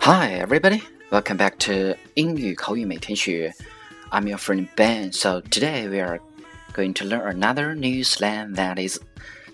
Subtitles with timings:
[0.00, 0.82] Hi, everybody.
[1.10, 3.54] Welcome back to 英语口语每天学.
[4.10, 5.10] I'm your friend Ben.
[5.10, 6.20] So today we are
[6.74, 9.00] going to learn another new slang that is.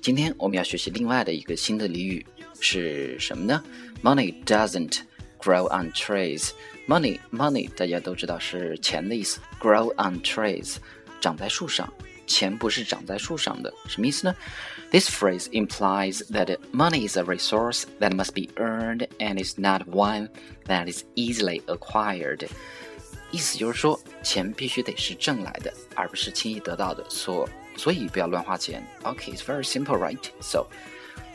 [0.02, 2.26] 今天我们要学习另外的一个新的俚语
[2.60, 3.62] 是什么呢
[4.02, 5.02] ？Money doesn't
[5.38, 6.50] grow on trees.
[6.88, 9.38] Money, money，大家都知道是钱的意思。
[9.60, 10.78] Grow on trees，
[11.20, 11.92] 长在树上。
[12.27, 14.35] 钱不是长在树上的，什么意思呢？
[14.91, 20.29] This phrase implies that money is a resource that must be earned and is not one
[20.67, 22.47] that is easily acquired。
[23.31, 27.03] 意思就是说，钱必须得是挣来的，而不是轻易得到的。
[27.09, 28.85] 所所以不要乱花钱。
[29.01, 30.19] Okay, it's very simple, right?
[30.39, 30.67] So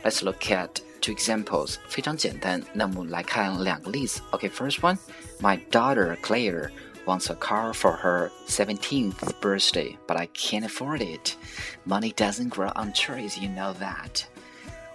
[0.03, 0.69] let's look at
[1.01, 1.75] two examples.
[1.89, 2.63] 非常简单。
[2.71, 4.21] 那么来看两个例子。
[4.31, 4.97] Okay, first one,
[5.41, 6.69] my daughter Claire
[7.05, 11.35] wants a car for her 17th birthday, but I can't afford it.
[11.85, 14.23] Money doesn't grow on trees, you know that.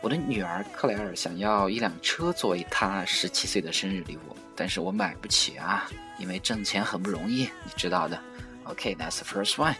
[0.00, 8.20] 我的女儿克莱尔想要一辆车作为她十七岁的生日礼物，但是我买不起啊，因为挣钱很不容易，你知道的。
[8.67, 9.75] Okay, that's the first one.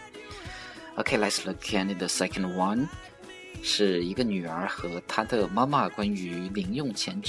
[0.97, 2.87] Okay, let's look at the second one.
[3.61, 7.21] 是一个女儿和她的妈妈关于零用钱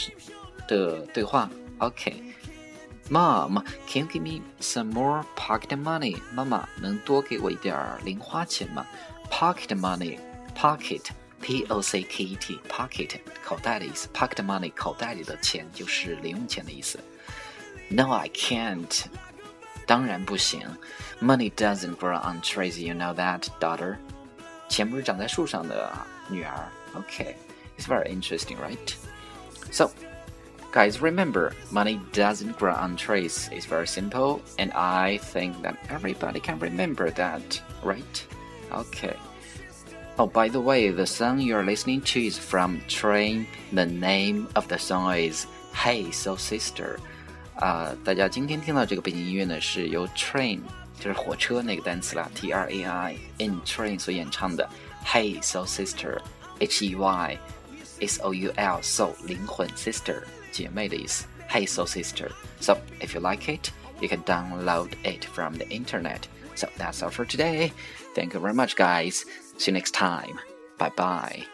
[0.66, 1.50] 的对话。
[1.78, 2.14] Okay.
[3.10, 6.20] Mom, can you give me some more pocket money?
[6.34, 8.84] 妈妈，能多给我一点零花钱吗？
[9.30, 10.18] Pocket money,
[10.56, 11.04] pocket,
[11.40, 14.08] p-o-c-k-e-t, pocket 口袋的意思。
[14.12, 16.98] Pocket money 口袋里的钱就是零用钱的意思。
[17.88, 19.04] No, I can't.
[19.86, 20.62] 当然不行。
[21.22, 23.98] Money doesn't grow on trees, you know that, daughter.
[24.68, 25.92] 钱不是长在树上的，
[26.28, 26.68] 女儿。
[26.94, 27.36] Okay,
[27.78, 28.94] it's very interesting, right?
[29.70, 29.92] So.
[30.71, 33.49] Guys, remember, money doesn't grow on trees.
[33.51, 38.27] It's very simple, and I think that everybody can remember that, right?
[38.71, 39.17] Okay.
[40.17, 43.47] Oh, by the way, the song you're listening to is from Train.
[43.73, 46.99] The name of the song is Hey Soul Sister.
[47.55, 50.61] 啊、uh,，大家今天听到这个背景音乐呢，是由 Train，
[50.97, 54.69] 就是火车那个单词啦，T R A I，In Train 所演唱的
[55.05, 56.95] Hey Soul Sister，H E
[58.00, 60.22] S O U L So 灵魂 Sister。
[60.50, 61.26] 姐妹的意思。
[61.48, 62.30] Hey Soul Sister.
[62.60, 66.22] So if you like it, you can download it from the internet.
[66.54, 67.72] So that's all for today.
[68.14, 69.24] Thank you very much, guys.
[69.58, 70.38] See you next time.
[70.78, 71.44] Bye bye.